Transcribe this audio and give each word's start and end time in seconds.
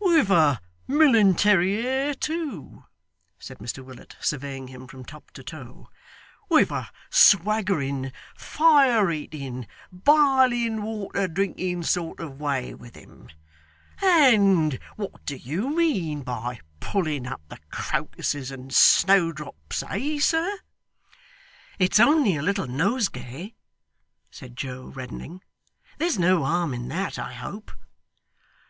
'With 0.00 0.30
a 0.30 0.58
milintary 0.88 1.76
air, 1.84 2.14
too!' 2.14 2.86
said 3.38 3.58
Mr 3.58 3.84
Willet, 3.84 4.16
surveying 4.20 4.68
him 4.68 4.86
from 4.86 5.04
top 5.04 5.30
to 5.32 5.44
toe; 5.44 5.90
'with 6.48 6.70
a 6.70 6.88
swaggering, 7.10 8.10
fire 8.34 9.10
eating, 9.10 9.66
biling 9.92 10.80
water 10.80 11.28
drinking 11.28 11.82
sort 11.82 12.20
of 12.20 12.40
way 12.40 12.72
with 12.72 12.94
him! 12.96 13.28
And 14.00 14.78
what 14.96 15.26
do 15.26 15.36
you 15.36 15.68
mean 15.76 16.22
by 16.22 16.60
pulling 16.80 17.26
up 17.26 17.42
the 17.48 17.58
crocuses 17.70 18.50
and 18.50 18.72
snowdrops, 18.72 19.82
eh 19.90 20.18
sir?' 20.20 20.60
'It's 21.78 22.00
only 22.00 22.34
a 22.36 22.42
little 22.42 22.66
nosegay,' 22.66 23.54
said 24.30 24.56
Joe, 24.56 24.84
reddening. 24.86 25.42
'There's 25.98 26.18
no 26.18 26.46
harm 26.46 26.72
in 26.72 26.88
that, 26.88 27.18
I 27.18 27.34
hope? 27.34 27.70